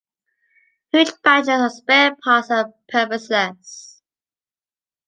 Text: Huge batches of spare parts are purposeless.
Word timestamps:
Huge 0.91 1.11
batches 1.21 1.49
of 1.61 1.71
spare 1.73 2.15
parts 2.23 2.49
are 2.49 2.73
purposeless. 2.89 4.01